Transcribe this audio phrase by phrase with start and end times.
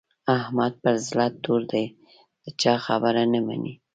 [0.37, 1.85] احمد پر زړه تور دی؛
[2.43, 3.73] د چا خبره نه مني.